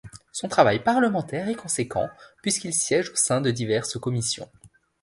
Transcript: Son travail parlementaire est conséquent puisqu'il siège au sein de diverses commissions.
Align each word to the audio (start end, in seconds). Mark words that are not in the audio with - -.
Son 0.31 0.47
travail 0.47 0.83
parlementaire 0.83 1.47
est 1.47 1.53
conséquent 1.53 2.09
puisqu'il 2.41 2.73
siège 2.73 3.11
au 3.11 3.15
sein 3.15 3.39
de 3.39 3.51
diverses 3.51 3.99
commissions. 3.99 4.49